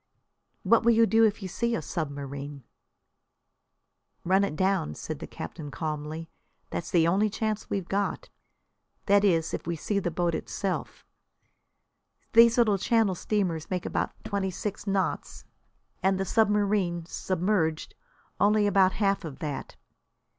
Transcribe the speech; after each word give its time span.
"What 0.63 0.81
will 0.83 0.93
you 0.93 1.05
do 1.05 1.23
if 1.25 1.43
you 1.43 1.47
see 1.47 1.75
a 1.75 1.81
submarine?' 1.83 2.63
"Run 4.23 4.43
it 4.43 4.55
down," 4.55 4.95
said 4.95 5.19
the 5.19 5.27
captain 5.27 5.69
calmly. 5.69 6.27
"That's 6.71 6.89
the 6.89 7.07
only 7.07 7.29
chance 7.29 7.69
we've 7.69 7.87
got. 7.87 8.27
That 9.05 9.23
is, 9.23 9.53
if 9.53 9.67
we 9.67 9.75
see 9.75 9.99
the 9.99 10.09
boat 10.09 10.33
itself. 10.33 11.05
These 12.33 12.57
little 12.57 12.79
Channel 12.79 13.13
steamers 13.13 13.69
make 13.69 13.85
about 13.85 14.11
twenty 14.23 14.49
six 14.49 14.87
knots, 14.87 15.43
and 16.01 16.19
the 16.19 16.25
submarine, 16.25 17.05
submerged, 17.05 17.93
only 18.39 18.65
about 18.65 18.93
half 18.93 19.23
of 19.23 19.37
that. 19.37 19.75